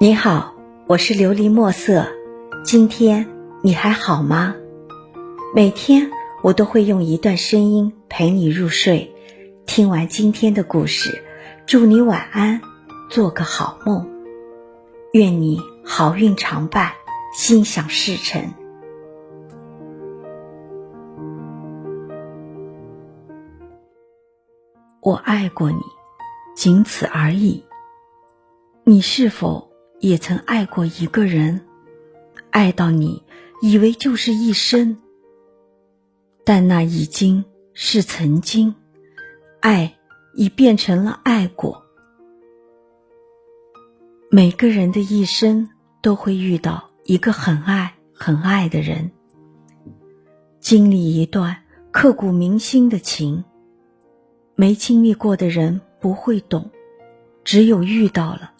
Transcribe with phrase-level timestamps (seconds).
[0.00, 0.56] 你好，
[0.88, 2.08] 我是琉璃墨色。
[2.64, 3.28] 今天
[3.62, 4.56] 你还好吗？
[5.54, 6.10] 每天
[6.42, 9.14] 我都会用一段声音陪你入睡。
[9.66, 11.22] 听完今天的故事，
[11.64, 12.60] 祝你晚安，
[13.08, 14.10] 做个好梦。
[15.12, 16.90] 愿你好运常伴，
[17.32, 18.52] 心想事成。
[25.00, 25.78] 我爱过你，
[26.56, 27.64] 仅此而已。
[28.82, 29.70] 你是否
[30.04, 31.62] 也曾爱过一个人？
[32.50, 33.22] 爱到你
[33.62, 34.98] 以为就是一生，
[36.44, 38.74] 但那已经是曾经，
[39.60, 39.96] 爱
[40.34, 41.86] 已变成了爱过。
[44.30, 45.70] 每个人的一生
[46.02, 49.10] 都会遇到一个很爱很爱的人，
[50.60, 51.56] 经历一段
[51.90, 53.42] 刻骨铭心的情。
[54.54, 56.70] 没经历过的人不会懂，
[57.42, 58.52] 只有遇到了，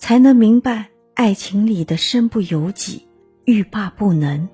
[0.00, 3.06] 才能明白爱情里的身不由己、
[3.44, 4.48] 欲罢不能。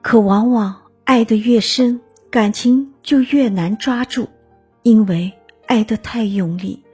[0.00, 4.28] 可往往爱得越深，感情就越难抓住，
[4.82, 5.32] 因为
[5.66, 6.84] 爱得太用力，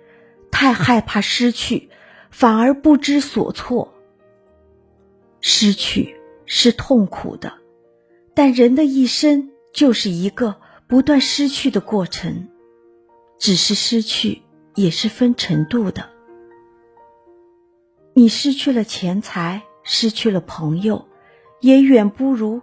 [0.50, 1.90] 太害怕失去，
[2.30, 3.92] 反而不知所措。
[5.40, 7.52] 失去是痛苦的，
[8.34, 10.56] 但人的一生就是一个。
[10.88, 12.48] 不断失去的过程，
[13.38, 14.42] 只是失去
[14.74, 16.08] 也是分程度的。
[18.14, 21.08] 你失去了钱财，失去了朋友，
[21.60, 22.60] 也远不如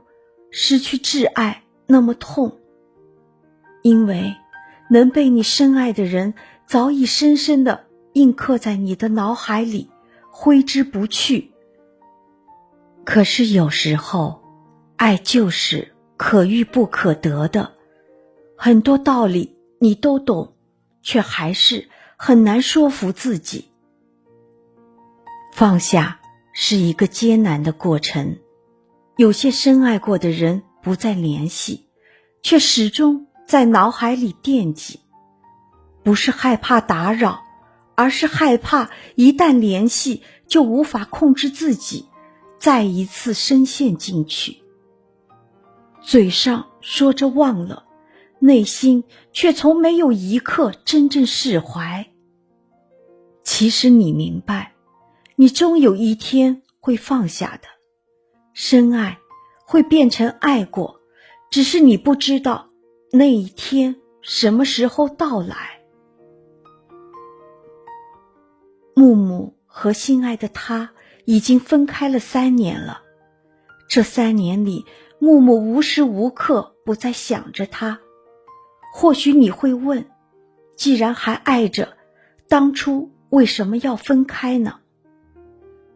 [0.52, 2.60] 失去挚爱那么痛。
[3.82, 4.36] 因为
[4.90, 6.34] 能被你深爱的人，
[6.68, 9.90] 早已深深的印刻在你的脑海里，
[10.30, 11.52] 挥之不去。
[13.06, 14.42] 可是有时候，
[14.98, 17.72] 爱就是可遇不可得的。
[18.56, 20.54] 很多道理你都懂，
[21.02, 21.90] 却还是
[22.22, 23.70] 很难说服自己。
[25.54, 26.20] 放下
[26.52, 28.40] 是一个艰难的过程。
[29.16, 31.88] 有些深爱过的人不再联系，
[32.44, 35.00] 却始终在脑海里惦记。
[36.04, 37.42] 不是害怕打扰，
[37.96, 42.10] 而是害怕一旦联系就无法控制自己，
[42.60, 44.62] 再一次深陷进去。
[46.02, 47.86] 嘴上说着忘了。
[48.40, 52.08] 内心却从没有一刻真正释怀。
[53.44, 54.74] 其实你明白，
[55.36, 57.68] 你终有一天会放下的。
[58.54, 59.20] 深爱
[59.66, 61.00] 会变成爱过，
[61.52, 62.70] 只是你不知道
[63.12, 65.82] 那一天什么时候到来。
[68.96, 70.92] 木木和心爱的他
[71.26, 73.02] 已经分开了三年了，
[73.88, 74.86] 这三年里，
[75.20, 78.00] 木木无时无刻不在想着他。
[78.92, 80.06] 或许你会问：
[80.76, 81.98] 既然还爱着，
[82.48, 84.76] 当初为什么要分开呢？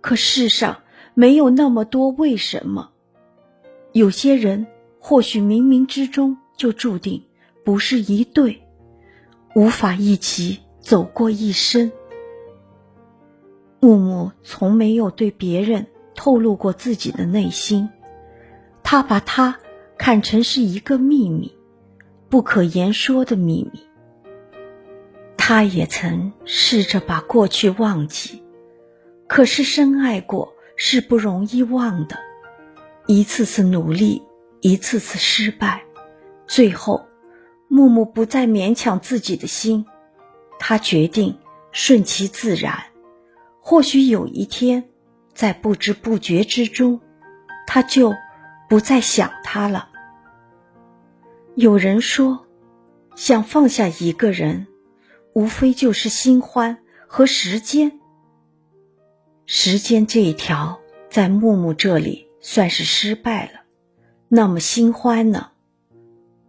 [0.01, 0.81] 可世上
[1.13, 2.91] 没有那么多为什么。
[3.91, 4.67] 有些人
[4.99, 7.23] 或许冥冥之中就注定
[7.63, 8.63] 不是一对，
[9.55, 11.91] 无法一起走过一生。
[13.79, 17.89] 木木从没有对别人透露过自己的内心，
[18.81, 19.59] 他把他
[19.97, 21.55] 看成是一个秘密。
[22.33, 23.79] 不可言说的秘密。
[25.37, 28.41] 他也曾试着把过去忘记，
[29.27, 32.17] 可是深爱过是不容易忘的。
[33.05, 34.19] 一次次努力，
[34.61, 35.83] 一次次失败，
[36.47, 37.05] 最后，
[37.67, 39.85] 木木不再勉强自己的心，
[40.57, 41.37] 他决定
[41.71, 42.83] 顺其自然。
[43.59, 44.83] 或许有一天，
[45.35, 46.99] 在不知不觉之中，
[47.67, 48.11] 他就
[48.67, 49.89] 不再想他了。
[51.55, 52.47] 有人说，
[53.15, 54.65] 想放下一个人，
[55.33, 57.99] 无非就是新欢和时间。
[59.45, 60.79] 时间这一条，
[61.11, 63.61] 在木木这里算是失败了。
[64.29, 65.51] 那么新欢呢？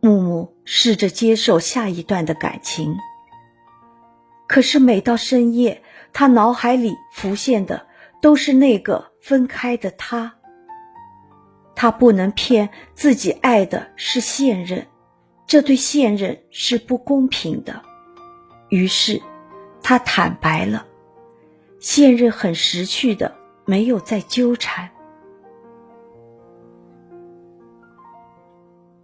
[0.01, 2.97] 木木试着接受下一段的感情，
[4.49, 5.83] 可是每到深夜，
[6.15, 7.87] 他脑海里浮现的
[8.23, 10.37] 都是那个分开的他。
[11.75, 14.87] 他不能骗自己，爱的是现任。
[15.47, 17.83] 这对现任是不公平的，
[18.71, 19.21] 于是
[19.83, 20.87] 他坦白了，
[21.79, 24.91] 现任很识趣的，没有再纠缠。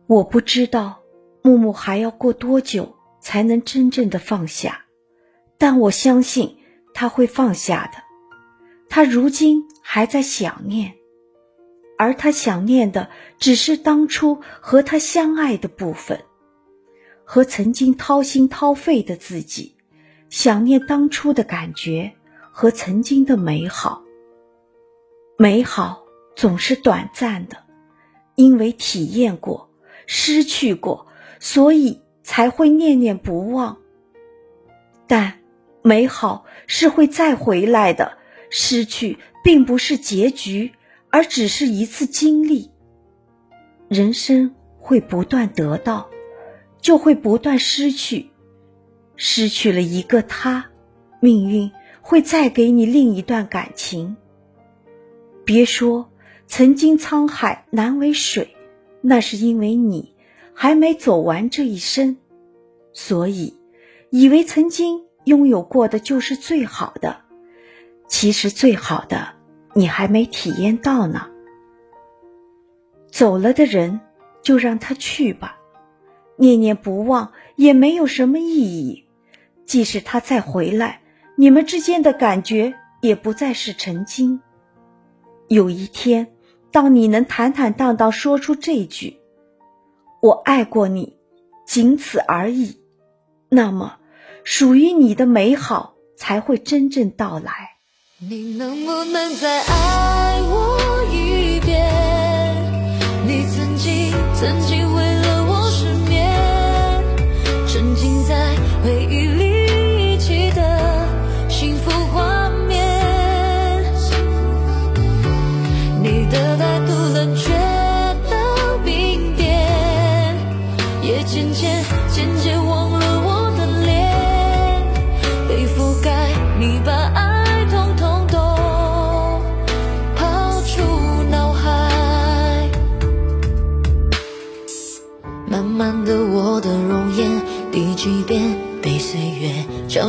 [0.06, 1.00] 我不知道
[1.42, 4.86] 木木还要过多久才能真正的放下，
[5.56, 6.58] 但我相信
[6.94, 8.02] 他会放下的。
[8.88, 10.92] 他如今还在想念，
[11.96, 13.08] 而他想念的
[13.38, 16.20] 只是当初和他相爱的部分。
[17.32, 19.76] 和曾经掏心掏肺的自己，
[20.30, 22.10] 想念当初的感觉
[22.50, 24.02] 和曾经的美好。
[25.38, 26.02] 美好
[26.34, 27.58] 总是短暂的，
[28.34, 29.70] 因为体验过、
[30.06, 31.06] 失去过，
[31.38, 33.78] 所以才会念念不忘。
[35.06, 35.38] 但
[35.82, 38.18] 美好是会再回来的，
[38.50, 40.72] 失去并不是结局，
[41.10, 42.72] 而只是一次经历。
[43.88, 46.09] 人生会不断得到，
[46.80, 48.30] 就会不断失去。
[49.16, 50.70] 失去了一个他，
[51.20, 54.16] 命运会再给你另一段感情。
[55.44, 56.10] 别说
[56.46, 58.56] 曾经沧海难为水，
[59.02, 60.14] 那是因为你
[60.54, 62.16] 还没走完这一生，
[62.92, 63.58] 所以
[64.10, 67.20] 以为曾经拥有过的就是最好的，
[68.08, 69.34] 其实最好的
[69.74, 71.28] 你还没体验到呢。
[73.10, 74.00] 走了的人，
[74.42, 75.58] 就让他去吧，
[76.40, 79.04] 念念不忘也没有什么意义。
[79.66, 81.02] 即使他再回来，
[81.36, 84.40] 你们之间的感觉也不再是曾经。
[85.46, 86.32] 有一天，
[86.72, 89.18] 当你能坦坦荡荡说出这句
[90.20, 91.16] “我爱过你”，
[91.66, 92.80] 仅此而已，
[93.48, 93.98] 那么
[94.42, 97.52] 属于你的美好才会真正到来。
[98.18, 101.80] 你能不能再爱我一遍？
[103.26, 105.09] 你曾经，曾经为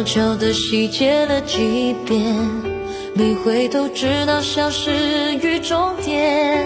[0.02, 2.36] 悄悄地洗劫了几遍，
[3.14, 6.66] 没回头，直到消失于终点。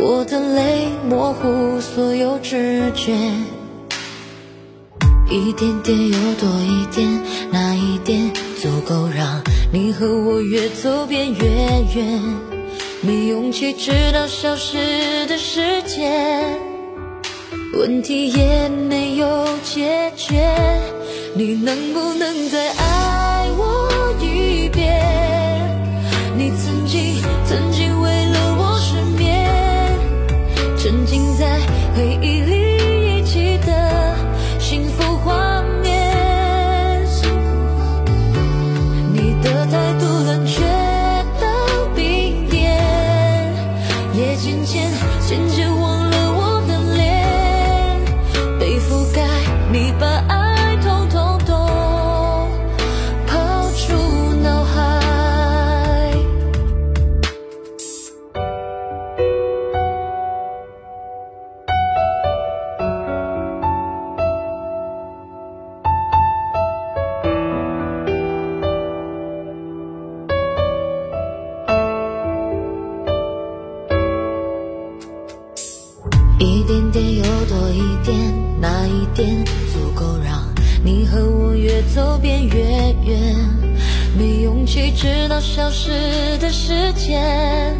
[0.00, 3.12] 我的泪模糊所有知觉，
[5.30, 7.22] 一点点又多一点，
[7.52, 9.40] 那一点足够让
[9.72, 12.20] 你和我越走越远。
[13.02, 16.58] 没勇气直到消失的时间。
[17.72, 20.52] 问题也没有解决，
[21.32, 23.88] 你能不能再爱我
[24.20, 25.00] 一遍？
[26.36, 29.48] 你曾经，曾经为了我失眠，
[30.76, 31.60] 沉浸在
[31.94, 32.49] 回忆里
[76.70, 78.16] 点点又多一点，
[78.60, 80.40] 那一点足够让
[80.84, 83.34] 你和我越走越远。
[84.16, 85.90] 没勇气直到消失
[86.38, 87.76] 的时间，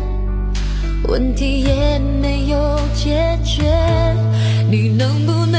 [1.05, 3.63] 问题也没有解决。
[4.69, 5.50] 你能不能